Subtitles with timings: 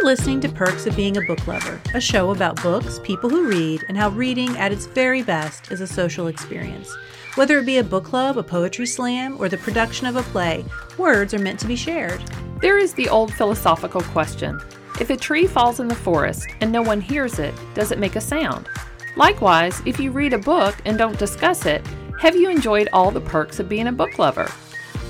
[0.00, 3.46] You're listening to Perks of Being a Book Lover, a show about books, people who
[3.46, 6.90] read, and how reading at its very best is a social experience.
[7.34, 10.64] Whether it be a book club, a poetry slam, or the production of a play,
[10.96, 12.22] words are meant to be shared.
[12.62, 14.58] There is the old philosophical question
[14.98, 18.16] if a tree falls in the forest and no one hears it, does it make
[18.16, 18.70] a sound?
[19.16, 21.86] Likewise, if you read a book and don't discuss it,
[22.18, 24.50] have you enjoyed all the perks of being a book lover?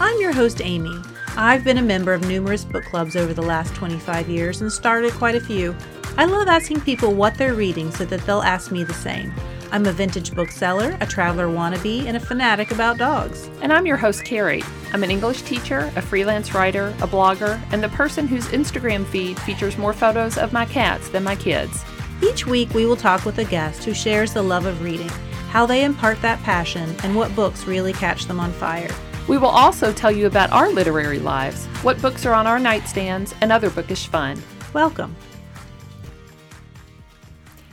[0.00, 1.00] I'm your host, Amy.
[1.36, 5.12] I've been a member of numerous book clubs over the last 25 years and started
[5.12, 5.76] quite a few.
[6.18, 9.32] I love asking people what they're reading so that they'll ask me the same.
[9.70, 13.48] I'm a vintage bookseller, a traveler wannabe, and a fanatic about dogs.
[13.62, 14.64] And I'm your host, Carrie.
[14.92, 19.38] I'm an English teacher, a freelance writer, a blogger, and the person whose Instagram feed
[19.40, 21.84] features more photos of my cats than my kids.
[22.22, 25.10] Each week, we will talk with a guest who shares the love of reading,
[25.50, 28.90] how they impart that passion, and what books really catch them on fire.
[29.28, 33.34] We will also tell you about our literary lives, what books are on our nightstands,
[33.40, 34.42] and other bookish fun.
[34.72, 35.14] Welcome.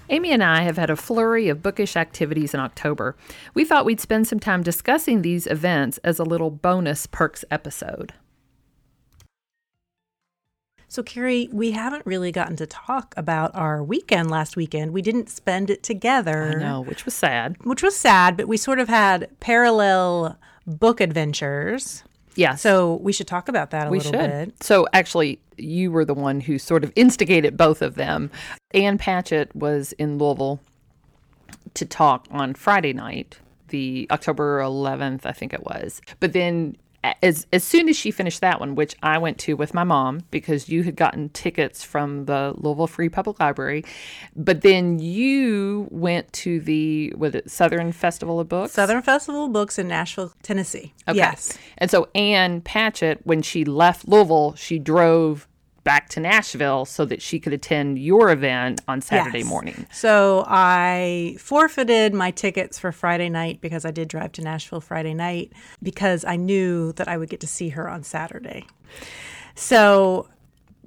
[0.09, 3.17] Amy and I have had a flurry of bookish activities in October.
[3.53, 8.13] We thought we'd spend some time discussing these events as a little bonus perks episode.
[10.89, 14.93] So, Carrie, we haven't really gotten to talk about our weekend last weekend.
[14.93, 16.53] We didn't spend it together.
[16.55, 17.57] I know, which was sad.
[17.65, 22.03] Which was sad, but we sort of had parallel book adventures.
[22.35, 22.55] Yeah.
[22.55, 24.29] So we should talk about that a we little should.
[24.29, 24.63] bit.
[24.63, 28.29] So actually, you were the one who sort of instigated both of them.
[28.73, 30.59] Ann Patchett was in Louisville
[31.73, 36.01] to talk on Friday night, the October 11th, I think it was.
[36.19, 36.77] But then
[37.21, 40.21] as as soon as she finished that one, which I went to with my mom
[40.31, 43.83] because you had gotten tickets from the Louisville Free Public Library,
[44.35, 49.77] but then you went to the it Southern Festival of Books, Southern Festival of Books
[49.77, 50.93] in Nashville, Tennessee.
[51.07, 51.17] Okay.
[51.17, 55.46] Yes, and so Ann Patchett, when she left Louisville, she drove
[55.87, 59.47] back to Nashville so that she could attend your event on Saturday Yes.
[59.47, 59.87] morning.
[59.89, 65.13] So I forfeited my tickets for Friday night because I did drive to Nashville Friday
[65.13, 68.65] night because I knew that I would get to see her on Saturday.
[69.55, 70.27] So,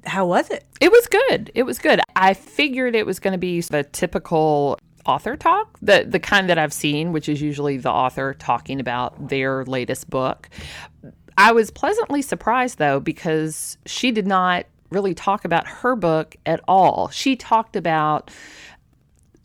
[0.05, 0.65] how was it?
[0.83, 1.50] It was good.
[1.55, 2.00] It was good.
[2.15, 6.59] I figured it was going to be the typical author talk, the the kind that
[6.59, 10.50] I've seen, which is usually the author talking about their latest book.
[11.39, 16.61] I was pleasantly surprised though because she did not really talk about her book at
[16.69, 17.09] all.
[17.09, 18.31] She talked about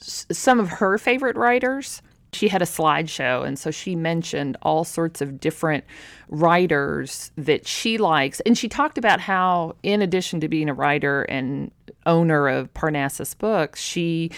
[0.01, 2.01] s- some of her favorite writers.
[2.33, 5.85] She had a slideshow, and so she mentioned all sorts of different
[6.27, 8.41] writers that she likes.
[8.41, 11.71] And she talked about how, in addition to being a writer and
[12.05, 14.31] owner of Parnassus Books, she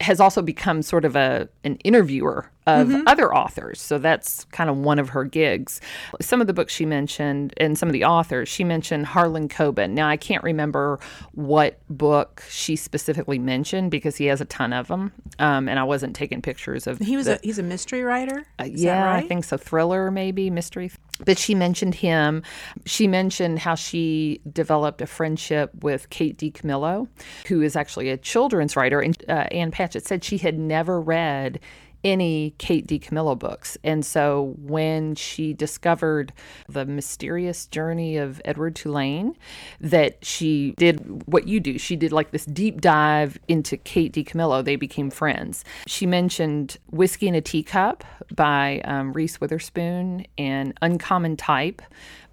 [0.00, 3.80] has also become sort of a an interviewer of other authors.
[3.80, 5.80] So that's kind of one of her gigs.
[6.20, 9.90] Some of the books she mentioned and some of the authors, she mentioned Harlan Coben.
[9.90, 11.00] Now I can't remember
[11.32, 15.84] what book she specifically mentioned because he has a ton of them, um, and I
[15.84, 16.98] wasn't taking pictures of.
[16.98, 18.44] He was the- a he's a mystery writer.
[18.58, 19.56] Uh, yeah, I think so.
[19.56, 20.92] Thriller, maybe mystery.
[21.24, 22.42] But she mentioned him.
[22.86, 27.08] She mentioned how she developed a friendship with Kate DiCamillo,
[27.48, 29.00] who is actually a children's writer.
[29.00, 31.60] And uh, Ann Patchett said she had never read
[32.04, 33.76] any Kate DiCamillo books.
[33.84, 36.32] And so when she discovered
[36.68, 39.36] the mysterious journey of Edward Tulane,
[39.80, 41.78] that she did what you do.
[41.78, 44.64] She did like this deep dive into Kate DiCamillo.
[44.64, 45.64] They became friends.
[45.86, 51.82] She mentioned Whiskey in a Teacup by um, Reese Witherspoon and Uncommon Type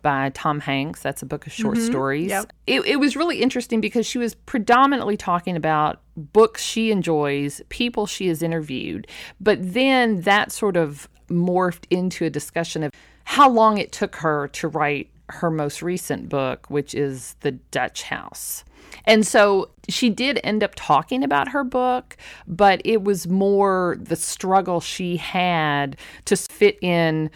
[0.07, 1.01] by Tom Hanks.
[1.01, 1.85] That's a book of short mm-hmm.
[1.85, 2.29] stories.
[2.29, 2.53] Yep.
[2.65, 8.05] It, it was really interesting because she was predominantly talking about books she enjoys, people
[8.05, 9.05] she has interviewed,
[9.41, 12.93] but then that sort of morphed into a discussion of
[13.25, 18.03] how long it took her to write her most recent book, which is The Dutch
[18.03, 18.63] House.
[19.03, 22.15] And so she did end up talking about her book,
[22.47, 27.29] but it was more the struggle she had to fit in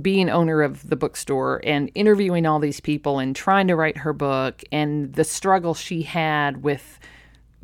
[0.00, 4.12] being owner of the bookstore and interviewing all these people and trying to write her
[4.12, 7.00] book and the struggle she had with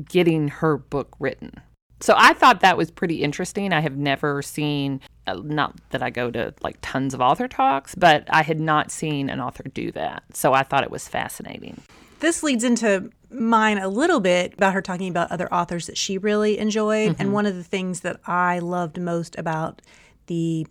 [0.09, 1.61] getting her book written.
[2.01, 3.73] So I thought that was pretty interesting.
[3.73, 7.95] I have never seen, uh, not that I go to like tons of author talks,
[7.95, 10.25] but I had not seen an author do that.
[10.35, 11.81] So I thought it was fascinating.
[12.21, 16.19] This leads into mine a little bit about her talking about other authors that she
[16.19, 17.17] really enjoyed.
[17.19, 19.81] And one of the things that I loved most about
[20.27, 20.67] the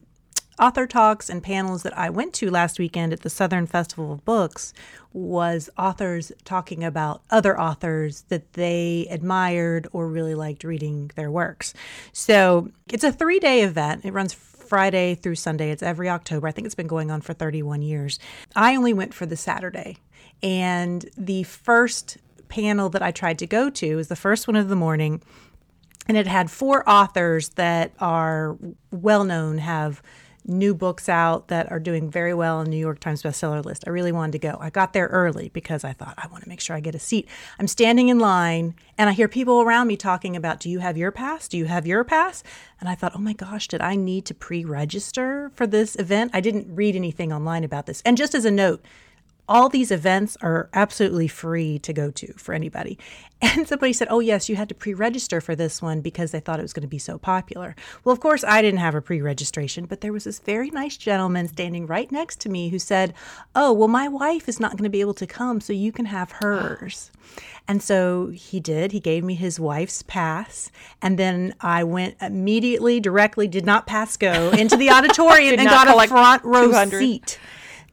[0.59, 4.25] author talks and panels that I went to last weekend at the Southern Festival of
[4.25, 4.73] Books
[5.13, 11.73] was authors talking about other authors that they admired or really liked reading their works.
[12.11, 14.05] So it's a three day event.
[14.05, 15.71] It runs Friday through Sunday.
[15.71, 16.47] It's every October.
[16.47, 18.19] I think it's been going on for 31 years.
[18.55, 19.97] I only went for the Saturday.
[20.41, 22.17] And the first
[22.47, 23.95] panel that I tried to go to.
[23.95, 25.21] Was the first one of the morning,
[26.07, 28.57] and it had four authors that are
[28.91, 30.01] well known, have
[30.47, 33.83] new books out that are doing very well on New York Times bestseller list.
[33.87, 34.57] I really wanted to go.
[34.59, 36.99] I got there early because I thought I want to make sure I get a
[36.99, 37.27] seat.
[37.59, 40.97] I'm standing in line and I hear people around me talking about, "Do you have
[40.97, 41.47] your pass?
[41.47, 42.43] Do you have your pass?"
[42.79, 46.41] And I thought, "Oh my gosh, did I need to pre-register for this event?" I
[46.41, 48.01] didn't read anything online about this.
[48.05, 48.85] And just as a note,
[49.47, 52.97] all these events are absolutely free to go to for anybody.
[53.41, 56.39] And somebody said, Oh, yes, you had to pre register for this one because they
[56.39, 57.75] thought it was going to be so popular.
[58.03, 60.95] Well, of course, I didn't have a pre registration, but there was this very nice
[60.95, 63.13] gentleman standing right next to me who said,
[63.53, 66.05] Oh, well, my wife is not going to be able to come, so you can
[66.05, 67.11] have hers.
[67.67, 68.91] And so he did.
[68.91, 70.71] He gave me his wife's pass.
[71.01, 75.87] And then I went immediately, directly, did not pass go into the auditorium and got
[75.87, 76.99] a front row 200.
[76.99, 77.39] seat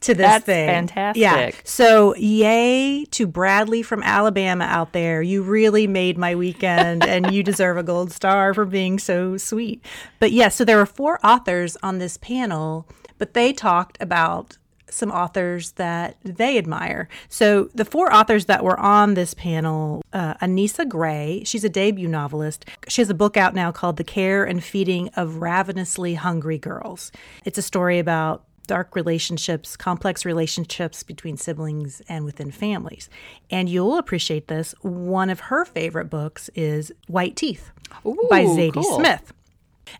[0.02, 0.68] to this That's thing.
[0.68, 1.20] fantastic.
[1.20, 1.50] Yeah.
[1.64, 5.22] So yay to Bradley from Alabama out there.
[5.22, 9.84] You really made my weekend and you deserve a gold star for being so sweet.
[10.18, 12.86] But yeah, so there were four authors on this panel,
[13.18, 14.58] but they talked about
[14.92, 17.08] some authors that they admire.
[17.28, 22.08] So the four authors that were on this panel, uh, Anissa Gray, she's a debut
[22.08, 22.66] novelist.
[22.88, 27.10] She has a book out now called The Care and Feeding of Ravenously Hungry Girls.
[27.44, 33.08] It's a story about dark relationships, complex relationships between siblings and within families.
[33.50, 34.74] And you'll appreciate this.
[34.82, 37.70] One of her favorite books is White Teeth
[38.06, 38.98] Ooh, by Zadie cool.
[38.98, 39.32] Smith.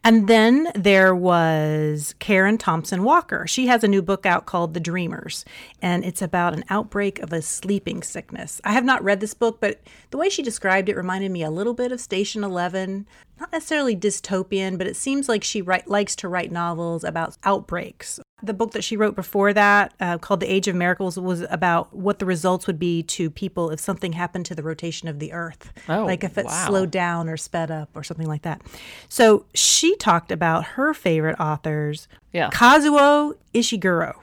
[0.04, 3.46] And then there was Karen Thompson Walker.
[3.46, 5.44] She has a new book out called The Dreamers,
[5.80, 8.60] and it's about an outbreak of a sleeping sickness.
[8.64, 9.80] I have not read this book, but
[10.10, 13.06] the way she described it reminded me a little bit of Station 11.
[13.38, 18.20] Not necessarily dystopian, but it seems like she write, likes to write novels about outbreaks.
[18.42, 21.94] The book that she wrote before that, uh, called The Age of Miracles, was about
[21.94, 25.32] what the results would be to people if something happened to the rotation of the
[25.32, 25.72] earth.
[25.88, 26.66] Oh, like if it wow.
[26.66, 28.60] slowed down or sped up or something like that.
[29.08, 32.50] So she talked about her favorite authors, Yeah.
[32.50, 34.14] Kazuo Ishiguro.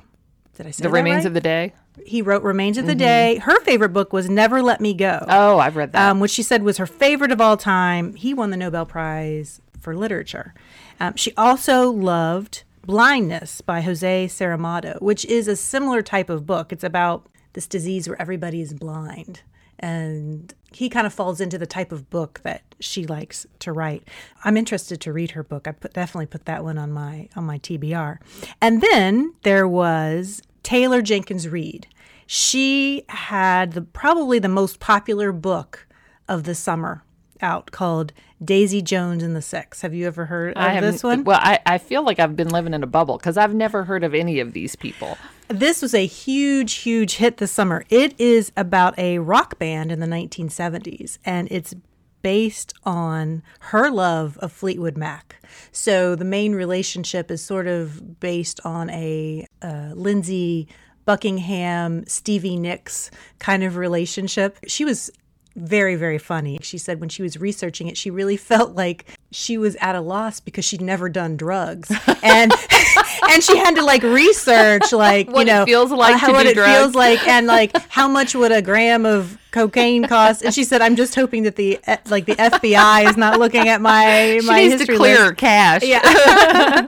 [0.58, 1.28] Did I say The remains right?
[1.28, 1.74] of the day.
[2.06, 3.38] He wrote Remains of the Day.
[3.40, 6.10] Her favorite book was Never Let Me Go, Oh, I've read that.
[6.12, 8.16] um, which she said was her favorite of all time.
[8.16, 10.54] He won the Nobel Prize for Literature.
[11.02, 16.72] Um, she also loved Blindness by Jose Saramago, which is a similar type of book.
[16.72, 19.42] It's about this disease where everybody is blind.
[19.80, 24.08] And he kind of falls into the type of book that she likes to write.
[24.44, 25.68] I'm interested to read her book.
[25.68, 28.18] I put, definitely put that one on my on my TBR.
[28.62, 31.88] And then there was Taylor Jenkins Reid.
[32.28, 35.88] She had the, probably the most popular book
[36.28, 37.04] of the summer
[37.42, 39.82] out called Daisy Jones and the Six.
[39.82, 41.24] Have you ever heard of this one?
[41.24, 44.04] Well, I, I feel like I've been living in a bubble because I've never heard
[44.04, 45.18] of any of these people.
[45.50, 47.84] This was a huge, huge hit this summer.
[47.90, 51.76] It is about a rock band in the 1970s, and it's
[52.22, 55.36] based on her love of Fleetwood Mac.
[55.72, 60.68] So the main relationship is sort of based on a uh, Lindsey
[61.06, 63.10] Buckingham, Stevie Nicks
[63.40, 64.60] kind of relationship.
[64.68, 65.10] She was
[65.56, 69.58] very very funny she said when she was researching it she really felt like she
[69.58, 71.90] was at a loss because she'd never done drugs
[72.24, 72.52] and
[73.30, 76.34] and she had to like research like What you it know feels like how, to
[76.34, 76.72] what do it drugs.
[76.78, 80.82] feels like and like how much would a gram of cocaine cost and she said
[80.82, 84.46] i'm just hoping that the eh, like the fbi is not looking at my She
[84.48, 85.38] my needs history to clear list.
[85.38, 85.84] cache.
[85.84, 86.88] Yeah.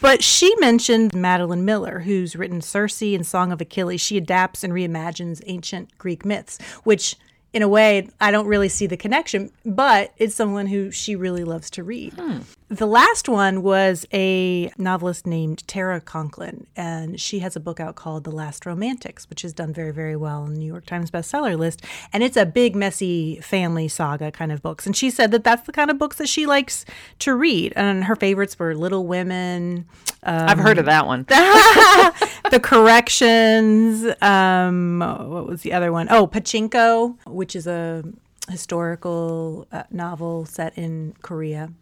[0.00, 4.00] but she mentioned Madeline Miller, who's written Circe and Song of Achilles.
[4.00, 7.16] She adapts and reimagines ancient Greek myths, which
[7.54, 11.44] in a way I don't really see the connection, but it's someone who she really
[11.44, 12.12] loves to read.
[12.14, 12.40] Hmm.
[12.70, 17.94] The last one was a novelist named Tara Conklin, and she has a book out
[17.94, 21.10] called The Last Romantics, which has done very, very well on the New York Times
[21.10, 21.84] bestseller list.
[22.12, 24.86] And it's a big, messy family saga kind of books.
[24.86, 26.86] And she said that that's the kind of books that she likes
[27.20, 27.74] to read.
[27.76, 29.86] And her favorites were Little Women,
[30.26, 31.26] I've heard of that one.
[32.50, 34.06] The Corrections.
[34.22, 36.08] Um, what was the other one?
[36.10, 38.04] Oh, Pachinko, which is a
[38.48, 41.72] historical uh, novel set in Korea.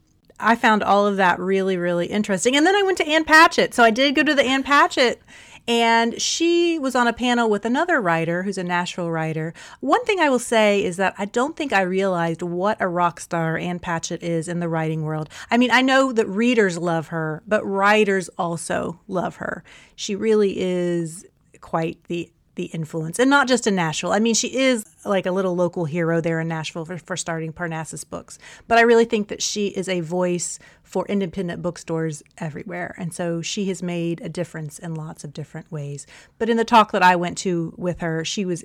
[0.43, 2.57] I found all of that really, really interesting.
[2.57, 3.75] And then I went to Ann Patchett.
[3.75, 5.23] So I did go to the Ann Patchett,
[5.69, 9.55] and she was on a panel with another writer who's a Nashville writer.
[9.81, 13.21] One thing I will say is that I don't think I realized what a rock
[13.21, 15.29] star Ann Patchett is in the writing world.
[15.51, 19.63] I mean, I know that readers love her, but writers also love her.
[19.95, 21.25] She really is
[21.61, 24.13] quite the the influence and not just in Nashville.
[24.13, 27.53] I mean, she is like a little local hero there in Nashville for, for starting
[27.53, 28.39] Parnassus Books.
[28.69, 32.95] But I really think that she is a voice for independent bookstores everywhere.
[32.99, 36.07] And so she has made a difference in lots of different ways.
[36.39, 38.65] But in the talk that I went to with her, she was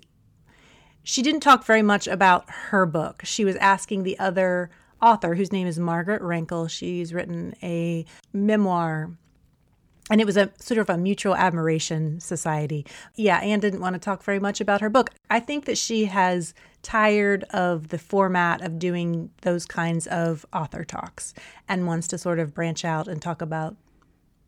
[1.03, 3.21] she didn't talk very much about her book.
[3.23, 4.69] She was asking the other
[5.01, 6.69] author, whose name is Margaret Renkl.
[6.69, 9.11] She's written a memoir
[10.09, 12.85] and it was a sort of a mutual admiration society.
[13.15, 15.11] Yeah, Ann didn't want to talk very much about her book.
[15.29, 20.83] I think that she has tired of the format of doing those kinds of author
[20.83, 21.33] talks
[21.67, 23.75] and wants to sort of branch out and talk about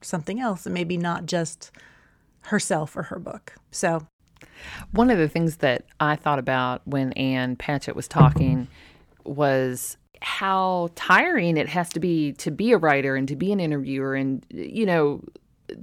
[0.02, 1.72] something else and maybe not just
[2.44, 3.56] herself or her book.
[3.72, 4.08] So,
[4.92, 8.68] one of the things that I thought about when Ann Patchett was talking
[9.26, 13.60] was how tiring it has to be to be a writer and to be an
[13.60, 15.24] interviewer and you know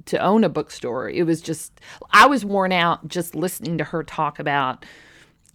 [0.07, 1.09] to own a bookstore.
[1.09, 1.81] It was just
[2.12, 4.85] I was worn out just listening to her talk about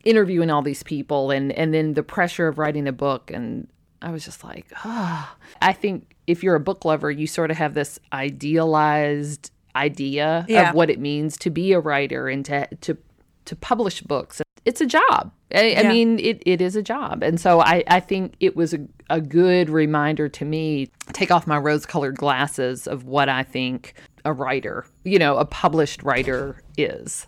[0.03, 3.67] interviewing all these people and and then the pressure of writing a book and
[4.01, 5.35] I was just like, oh.
[5.61, 10.69] I think if you're a book lover, you sort of have this idealized idea yeah.
[10.69, 12.97] of what it means to be a writer and to to
[13.45, 14.41] to publish books.
[14.65, 15.31] It's a job.
[15.53, 15.79] I, yeah.
[15.79, 17.23] I mean, it, it is a job.
[17.23, 21.47] And so I, I think it was a, a good reminder to me take off
[21.47, 26.61] my rose colored glasses of what I think a writer, you know, a published writer
[26.77, 27.27] is.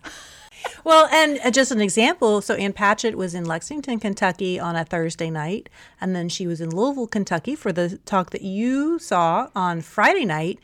[0.83, 4.85] Well, and uh, just an example so Ann Patchett was in Lexington, Kentucky on a
[4.85, 5.69] Thursday night,
[5.99, 10.25] and then she was in Louisville, Kentucky for the talk that you saw on Friday
[10.25, 10.59] night.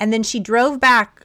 [0.00, 1.24] And then she drove back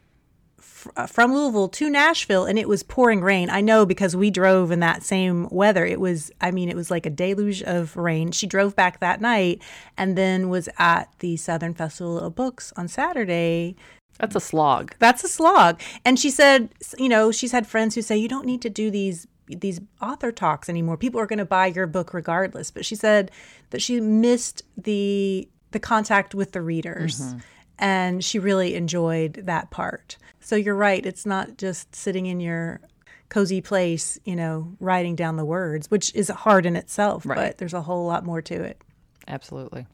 [0.96, 3.50] uh, from Louisville to Nashville and it was pouring rain.
[3.50, 5.86] I know because we drove in that same weather.
[5.86, 8.32] It was, I mean, it was like a deluge of rain.
[8.32, 9.62] She drove back that night
[9.98, 13.76] and then was at the Southern Festival of Books on Saturday
[14.20, 14.94] that's a slog.
[15.00, 15.80] That's a slog.
[16.06, 18.92] And she said, you know, she's had friends who say you don't need to do
[18.92, 20.96] these these author talks anymore.
[20.96, 22.70] People are going to buy your book regardless.
[22.70, 23.32] But she said
[23.72, 27.22] that she missed the the contact with the readers.
[27.22, 27.40] Mm-hmm.
[27.82, 30.18] And she really enjoyed that part.
[30.42, 31.06] So you're right.
[31.06, 32.82] It's not just sitting in your
[33.30, 37.36] cozy place, you know, writing down the words, which is hard in itself, right.
[37.36, 38.82] but there's a whole lot more to it.
[39.30, 39.88] Absolutely.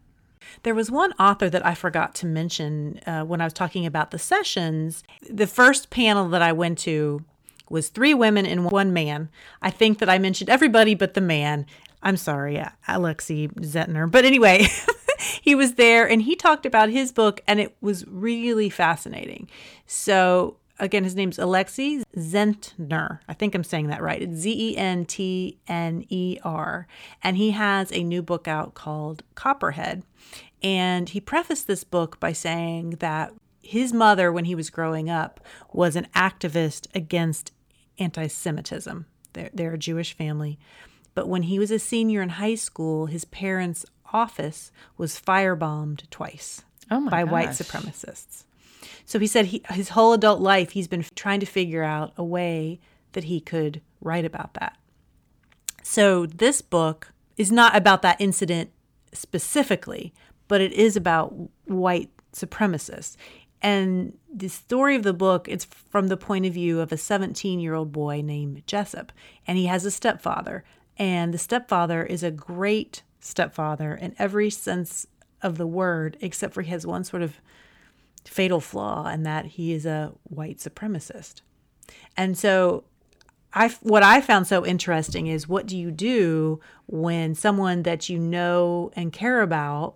[0.63, 4.11] There was one author that I forgot to mention uh, when I was talking about
[4.11, 5.03] the sessions.
[5.29, 7.23] The first panel that I went to
[7.69, 9.29] was three women and one man.
[9.61, 11.65] I think that I mentioned everybody but the man.
[12.03, 14.09] I'm sorry, Alexi Zentner.
[14.09, 14.67] But anyway,
[15.41, 19.49] he was there and he talked about his book, and it was really fascinating.
[19.87, 23.19] So, again, his name's Alexi Zentner.
[23.27, 24.21] I think I'm saying that right.
[24.21, 26.87] It's Z E N T N E R.
[27.23, 30.03] And he has a new book out called Copperhead.
[30.61, 35.39] And he prefaced this book by saying that his mother, when he was growing up,
[35.71, 37.51] was an activist against
[37.97, 39.05] anti Semitism.
[39.33, 40.59] They're, they're a Jewish family.
[41.13, 46.63] But when he was a senior in high school, his parents' office was firebombed twice
[46.91, 47.31] oh by gosh.
[47.31, 48.43] white supremacists.
[49.05, 52.23] So he said he, his whole adult life he's been trying to figure out a
[52.23, 52.79] way
[53.13, 54.77] that he could write about that.
[55.83, 58.71] So this book is not about that incident
[59.13, 60.13] specifically,
[60.47, 61.33] but it is about
[61.65, 63.15] white supremacists.
[63.61, 67.59] And the story of the book, it's from the point of view of a 17
[67.59, 69.11] year old boy named Jessup.
[69.47, 70.63] And he has a stepfather.
[70.97, 75.07] And the stepfather is a great stepfather in every sense
[75.41, 77.41] of the word, except for he has one sort of
[78.25, 81.41] fatal flaw, and that he is a white supremacist.
[82.17, 82.83] And so
[83.53, 88.19] I, what I found so interesting is what do you do when someone that you
[88.19, 89.95] know and care about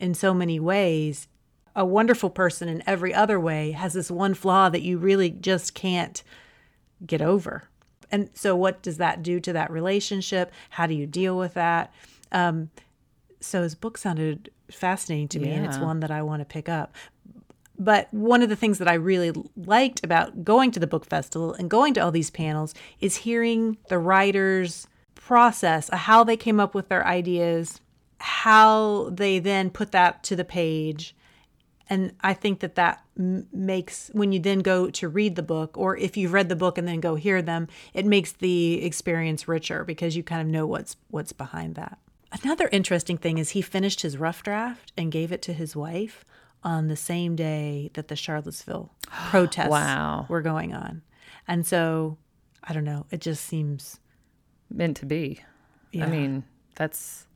[0.00, 1.28] in so many ways,
[1.76, 5.74] a wonderful person in every other way, has this one flaw that you really just
[5.74, 6.22] can't
[7.06, 7.64] get over.
[8.10, 10.50] And so, what does that do to that relationship?
[10.70, 11.92] How do you deal with that?
[12.32, 12.70] Um,
[13.40, 15.56] so, his book sounded fascinating to me, yeah.
[15.56, 16.94] and it's one that I want to pick up.
[17.80, 21.54] But one of the things that I really liked about going to the book festival
[21.54, 26.60] and going to all these panels is hearing the writers' process, uh, how they came
[26.60, 27.80] up with their ideas,
[28.18, 31.16] how they then put that to the page.
[31.88, 35.96] And i think that that makes when you then go to read the book or
[35.96, 39.82] if you've read the book and then go hear them it makes the experience richer
[39.84, 41.98] because you kind of know what's what's behind that.
[42.44, 46.24] Another interesting thing is he finished his rough draft and gave it to his wife
[46.62, 48.92] on the same day that the charlottesville
[49.30, 50.26] protests wow.
[50.28, 51.02] were going on
[51.48, 52.16] and so
[52.64, 53.98] i don't know it just seems
[54.70, 55.40] meant to be
[55.92, 56.04] yeah.
[56.04, 56.44] i mean
[56.76, 57.26] that's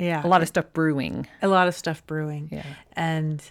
[0.00, 0.24] yeah.
[0.24, 1.26] A lot of stuff brewing.
[1.42, 2.48] A lot of stuff brewing.
[2.50, 2.64] Yeah.
[2.94, 3.42] And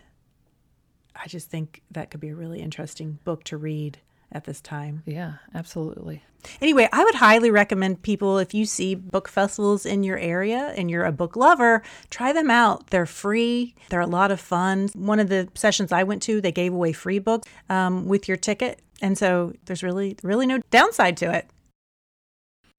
[1.15, 4.00] I just think that could be a really interesting book to read
[4.31, 5.03] at this time.
[5.05, 6.24] Yeah, absolutely.
[6.62, 10.89] Anyway, I would highly recommend people if you see book festivals in your area and
[10.89, 12.88] you're a book lover, try them out.
[12.91, 14.89] They're free, they're a lot of fun.
[14.93, 18.38] One of the sessions I went to, they gave away free books um, with your
[18.38, 18.81] ticket.
[19.01, 21.50] And so there's really, really no downside to it.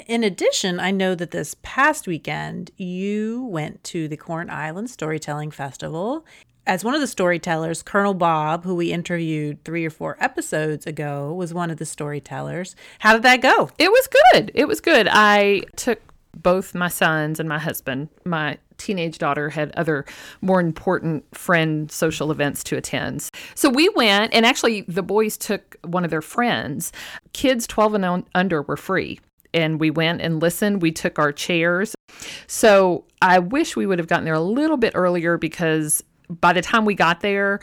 [0.06, 5.50] In addition, I know that this past weekend you went to the Corn Island Storytelling
[5.50, 6.24] Festival.
[6.66, 11.32] As one of the storytellers, Colonel Bob, who we interviewed three or four episodes ago,
[11.32, 12.76] was one of the storytellers.
[12.98, 13.70] How did that go?
[13.78, 14.52] It was good.
[14.54, 15.08] It was good.
[15.10, 16.00] I took
[16.36, 18.08] both my sons and my husband.
[18.24, 20.04] My teenage daughter had other
[20.42, 23.28] more important friend social events to attend.
[23.54, 26.92] So we went, and actually, the boys took one of their friends.
[27.32, 29.18] Kids 12 and under were free.
[29.52, 30.82] And we went and listened.
[30.82, 31.94] We took our chairs.
[32.46, 36.62] So I wish we would have gotten there a little bit earlier because by the
[36.62, 37.60] time we got there,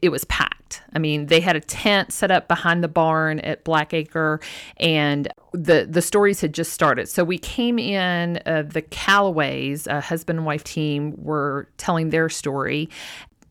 [0.00, 0.82] it was packed.
[0.92, 4.42] I mean, they had a tent set up behind the barn at Blackacre,
[4.78, 7.08] and the the stories had just started.
[7.08, 8.40] So we came in.
[8.46, 12.88] Uh, the Callaways, a husband and wife team, were telling their story.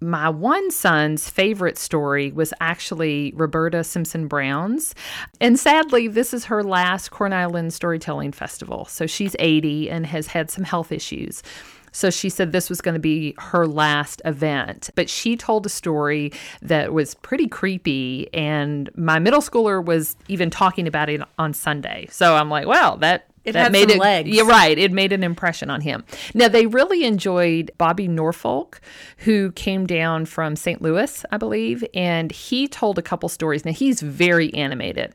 [0.03, 4.95] My one son's favorite story was actually Roberta Simpson Brown's.
[5.39, 8.85] And sadly, this is her last Corn Island Storytelling Festival.
[8.85, 11.43] So she's 80 and has had some health issues.
[11.91, 14.89] So she said this was going to be her last event.
[14.95, 16.31] But she told a story
[16.61, 18.29] that was pretty creepy.
[18.33, 22.07] And my middle schooler was even talking about it on Sunday.
[22.09, 24.29] So I'm like, well, that It that had made it, legs.
[24.29, 24.77] You're right.
[24.77, 26.03] It made an impression on him.
[26.33, 28.79] Now they really enjoyed Bobby Norfolk,
[29.17, 30.81] who came down from St.
[30.81, 33.65] Louis, I believe, and he told a couple stories.
[33.65, 35.13] Now he's very animated.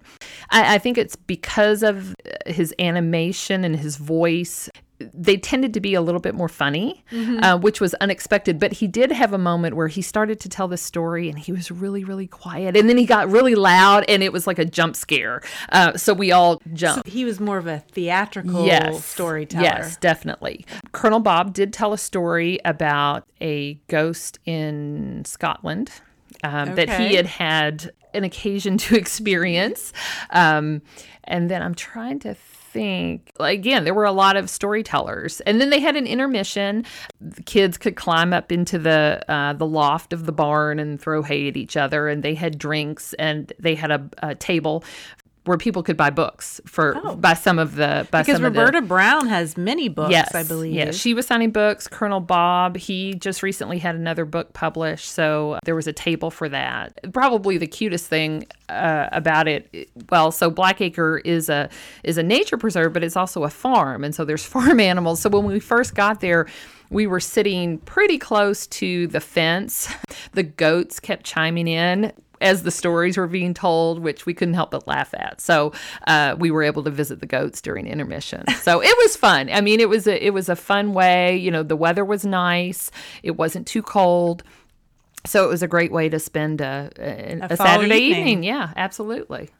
[0.50, 2.14] I, I think it's because of
[2.47, 4.68] his animation and his voice.
[4.99, 8.59] They tended to be a little bit more funny, uh, which was unexpected.
[8.59, 11.53] But he did have a moment where he started to tell the story and he
[11.53, 12.76] was really, really quiet.
[12.76, 15.43] And then he got really loud and it was like a jump scare.
[15.71, 17.09] Uh, so we all jumped.
[17.09, 19.05] He was more of a theatrical Yes.
[19.05, 19.65] storyteller.
[19.65, 20.65] Yes, definitely.
[20.93, 25.91] Colonel Bob did tell a story about a ghost in Scotland
[26.43, 29.93] um, that he had had an occasion to experience.
[30.31, 30.81] Um,
[31.25, 32.35] and then I'm trying to
[32.76, 35.41] think again there were a lot of storytellers.
[35.41, 36.84] And then they had an intermission.
[37.21, 41.23] The kids could climb up into the uh, the loft of the barn and throw
[41.23, 42.08] hay at each other.
[42.08, 44.84] And they had drinks and they had a, a table
[45.47, 48.23] where people could buy books for by some of the by Oh.
[48.23, 50.75] Because some of the- Roberta Brown has many books, yes, I believe.
[50.75, 51.89] Yes, she was signing books.
[51.89, 56.49] Colonel Bob, he just recently had another book published, so there was a table for
[56.49, 56.99] that.
[57.13, 61.69] Probably the cutest thing uh, about it, well, so Blackacre is a
[62.04, 65.21] is a nature preserve, but it's also a farm, and so there's farm animals.
[65.21, 66.47] So when we first got there.
[66.89, 69.89] We were sitting pretty close to the fence.
[70.32, 74.71] The goats kept chiming in as the stories were being told, which we couldn't help
[74.71, 75.41] but laugh at.
[75.41, 75.73] So
[76.07, 78.45] uh, we were able to visit the goats during intermission.
[78.67, 79.49] So it was fun.
[79.49, 81.37] I mean, it was a it was a fun way.
[81.37, 82.91] You know, the weather was nice.
[83.23, 84.43] It wasn't too cold.
[85.25, 88.21] So it was a great way to spend a, a, a, fall Saturday evening.
[88.21, 88.43] evening.
[88.43, 89.51] Yeah, absolutely.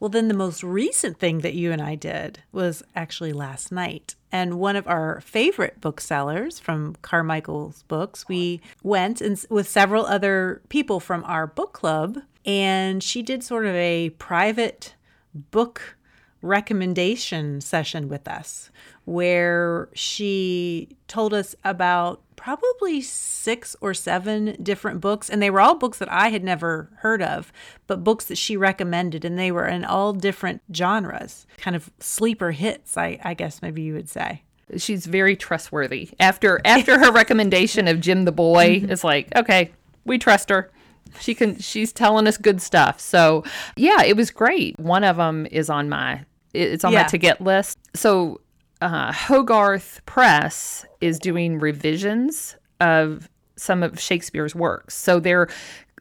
[0.00, 4.16] Well, then the most recent thing that you and I did was actually last night.
[4.32, 10.62] And one of our favorite booksellers from Carmichael's Books, we went and, with several other
[10.68, 14.94] people from our book club, and she did sort of a private
[15.34, 15.96] book
[16.42, 18.70] recommendation session with us
[19.04, 25.74] where she told us about probably six or seven different books and they were all
[25.74, 27.52] books that I had never heard of
[27.86, 32.52] but books that she recommended and they were in all different genres kind of sleeper
[32.52, 34.42] hits I, I guess maybe you would say
[34.76, 36.10] She's very trustworthy.
[36.20, 38.92] After after her recommendation of Jim the boy, Mm-hmm.
[38.92, 39.72] it's like, okay,
[40.04, 40.70] we trust her.
[41.18, 43.00] She can she's telling us good stuff.
[43.00, 43.42] So,
[43.74, 44.78] yeah, it was great.
[44.78, 47.02] One of them is on my it's on Yeah.
[47.02, 47.78] my to get list.
[47.94, 48.40] So,
[48.80, 54.94] uh, Hogarth Press is doing revisions of some of Shakespeare's works.
[54.94, 55.48] So they're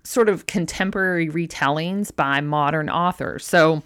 [0.04, 3.46] sort of contemporary retellings by modern authors.
[3.46, 3.84] So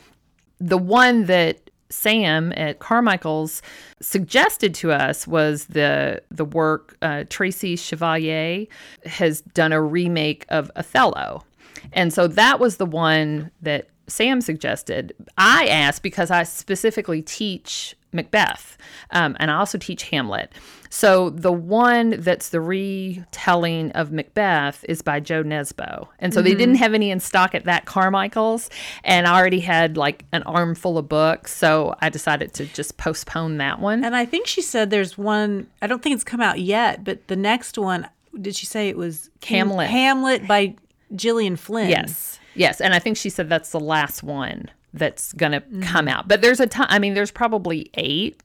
[0.60, 3.62] the one that Sam at Carmichael's
[4.02, 8.65] suggested to us was the the work uh, Tracy Chevalier
[9.06, 11.43] has done a remake of Othello,
[11.91, 15.13] and so that was the one that Sam suggested.
[15.38, 18.78] I asked because I specifically teach Macbeth,
[19.10, 20.52] um, and I also teach Hamlet.
[20.91, 26.54] So the one that's the retelling of Macbeth is by Jo Nesbo, and so they
[26.54, 28.69] didn't have any in stock at that Carmichael's,
[29.04, 33.58] and I already had like an armful of books, so I decided to just postpone
[33.58, 34.04] that one.
[34.06, 37.28] and I think she said there's one I don't think it's come out yet but
[37.28, 38.08] the next one
[38.39, 39.89] did she say it was Hamlet.
[39.89, 40.76] Hamlet by
[41.15, 42.39] Gillian Flynn Yes.
[42.55, 42.81] Yes.
[42.81, 45.81] And I think she said that's the last one that's going to mm-hmm.
[45.81, 46.27] come out.
[46.27, 48.41] But there's a ton, I mean, there's probably eight,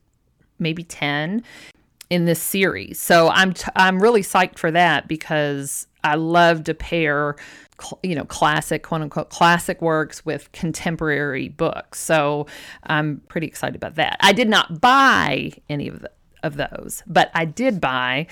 [0.57, 1.43] maybe 10
[2.09, 2.99] in this series.
[2.99, 7.35] So I'm, t- I'm really psyched for that because I love to pair
[7.81, 11.99] cl- you know, classic, quote unquote, classic works with contemporary books.
[11.99, 12.47] So
[12.83, 14.17] I'm pretty excited about that.
[14.21, 16.11] I did not buy any of, the,
[16.43, 18.27] of those, but I did buy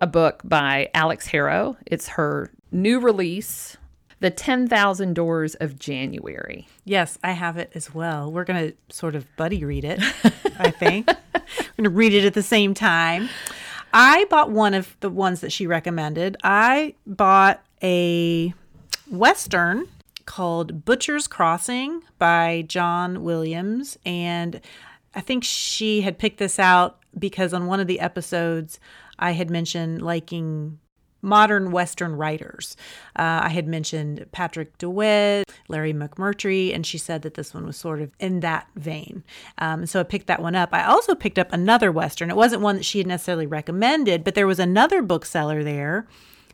[0.00, 1.76] a book by Alix Harrow.
[1.86, 3.76] It's her new release,
[4.24, 6.66] The 10,000 Doors of January.
[6.86, 8.32] Yes, I have it as well.
[8.32, 10.00] We're going to sort of buddy read it,
[10.58, 11.08] I think.
[11.08, 11.42] We're
[11.76, 13.28] going to read it at the same time.
[13.92, 16.38] I bought one of the ones that she recommended.
[16.42, 18.54] I bought a
[19.10, 19.88] Western
[20.24, 23.98] called Butcher's Crossing by John Williams.
[24.06, 24.62] And
[25.14, 28.80] I think she had picked this out because on one of the episodes,
[29.18, 30.78] I had mentioned liking
[31.24, 32.76] modern Western writers.
[33.16, 37.76] Uh, I had mentioned Patrick DeWitt, Larry McMurtry, and she said that this one was
[37.76, 39.24] sort of in that vein.
[39.58, 40.68] Um, so I picked that one up.
[40.72, 42.30] I also picked up another Western.
[42.30, 46.06] It wasn't one that she had necessarily recommended, but there was another bookseller there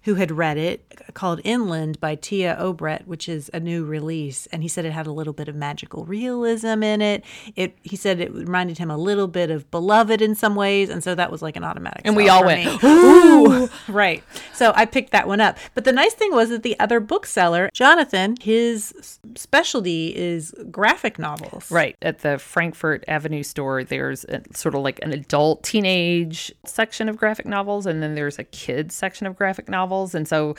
[0.03, 4.47] who had read it called Inland by Téa Obreht, which is a new release.
[4.47, 7.25] And he said it had a little bit of magical realism in it.
[7.57, 10.89] It he said it reminded him a little bit of Beloved in some ways.
[10.89, 12.03] And so that was like an automatic.
[12.05, 12.83] And we all went.
[12.83, 13.69] Ooh.
[13.89, 14.23] right.
[14.55, 15.59] So I picked that one up.
[15.75, 21.71] But the nice thing was that the other bookseller, Jonathan, his specialty is graphic novels.
[21.71, 21.97] Right.
[22.01, 27.17] At the Frankfort Avenue store, there's a, sort of like an adult teenage section of
[27.17, 29.90] graphic novels, and then there's a kids section of graphic novels.
[30.15, 30.55] And so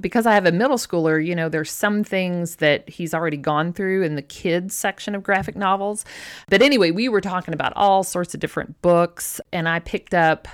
[0.00, 3.72] because I have a middle schooler, you know, there's some things that he's already gone
[3.72, 6.04] through in the kids section of graphic novels.
[6.48, 10.48] But anyway, we were talking about all sorts of different books, and I picked up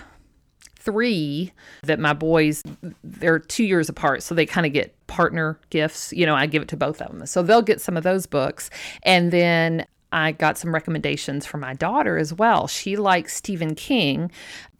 [0.77, 1.53] three
[1.83, 2.63] that my boys
[3.05, 6.63] they're two years apart so they kind of get partner gifts you know i give
[6.63, 8.71] it to both of them so they'll get some of those books
[9.03, 12.67] and then I got some recommendations for my daughter as well.
[12.67, 14.33] She likes Stephen King,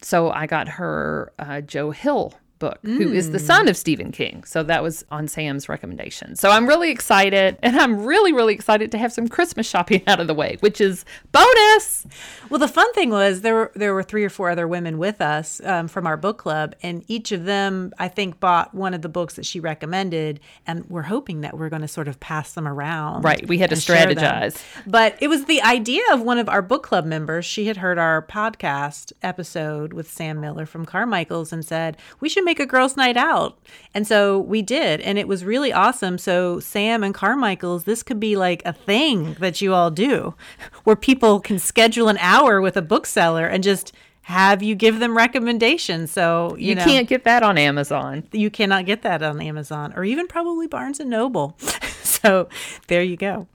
[0.03, 4.45] so I got her uh, Joe Hill book, who is the son of Stephen King.
[4.45, 6.37] So that was on Sam's recommendation.
[6.37, 10.21] So I'm really excited, and I'm really, really excited to have some Christmas shopping out
[10.21, 12.07] of the way, which is bonus.
[12.51, 15.21] Well, the fun thing was there were there were three or four other women with
[15.21, 19.03] us um, from our book club, and each of them, I think, bought one of
[19.03, 22.53] the books that she recommended, and we're hoping that we're going to sort of pass
[22.55, 23.23] them around.
[23.23, 24.17] Right, we had to and share them.
[24.17, 24.61] strategize.
[24.85, 27.45] But it was the idea of one of our book club members.
[27.45, 32.45] She had heard our podcast episode with Sam Miller from Carmichael's and said we should
[32.45, 33.61] make a girls' night out,
[33.95, 36.19] and so we did, and it was really awesome.
[36.19, 40.35] So Sam and Carmichael's, this could be like a thing that you all do,
[40.83, 45.17] where people can schedule an hour with a bookseller and just have you give them
[45.17, 46.11] recommendations.
[46.11, 48.25] So you, You know, can't get that on Amazon.
[48.33, 51.57] you cannot get that on Amazon or even probably Barnes and Noble.
[52.03, 52.49] so
[52.89, 53.47] there you go.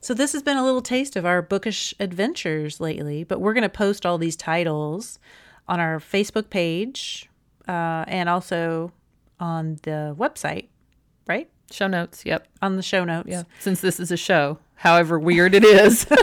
[0.00, 3.62] So this has been a little taste of our bookish adventures lately, but we're going
[3.62, 5.18] to post all these titles
[5.66, 7.28] on our Facebook page
[7.66, 8.92] uh, and also
[9.40, 10.66] on the website,
[11.26, 11.48] right?
[11.70, 12.24] Show notes.
[12.24, 12.46] Yep.
[12.62, 13.28] On the show notes.
[13.28, 13.42] Yeah.
[13.60, 16.06] Since this is a show, however weird it is.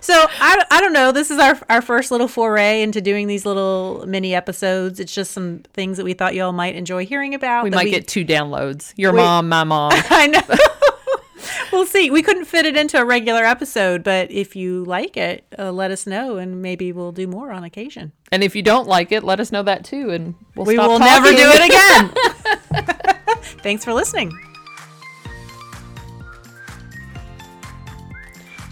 [0.00, 1.12] So I, I don't know.
[1.12, 5.00] This is our our first little foray into doing these little mini episodes.
[5.00, 7.64] It's just some things that we thought y'all might enjoy hearing about.
[7.64, 8.92] we might get two downloads.
[8.96, 9.92] Your We- mom, my mom.
[10.10, 10.40] I know.
[11.72, 12.10] we'll see.
[12.10, 15.90] We couldn't fit it into a regular episode, but if you like it, uh, let
[15.90, 18.12] us know, and maybe we'll do more on occasion.
[18.30, 20.98] And if you don't like it, let us know that too, and we'll we will
[20.98, 23.06] never do it again.
[23.62, 24.32] Thanks for listening.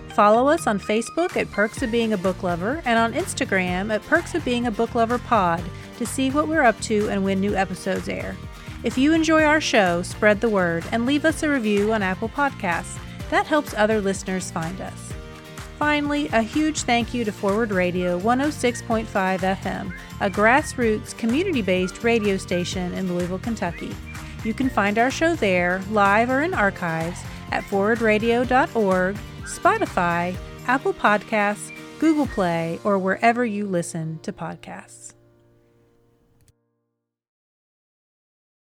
[0.08, 4.02] Follow us on Facebook at Perks of Being a Book Lover and on Instagram at
[4.02, 5.62] Perks of Being a Book Lover Pod
[5.98, 8.36] to see what we're up to and when new episodes air.
[8.82, 12.30] If you enjoy our show, spread the word and leave us a review on Apple
[12.30, 12.98] Podcasts.
[13.28, 15.09] That helps other listeners find us.
[15.80, 19.90] Finally, a huge thank you to Forward Radio 106.5 FM,
[20.20, 23.96] a grassroots, community based radio station in Louisville, Kentucky.
[24.44, 31.72] You can find our show there, live or in archives, at forwardradio.org, Spotify, Apple Podcasts,
[31.98, 35.14] Google Play, or wherever you listen to podcasts.